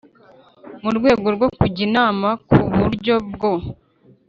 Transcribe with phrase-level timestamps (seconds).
[0.83, 3.51] mu rwego rwo kujya inama ku buryo bwo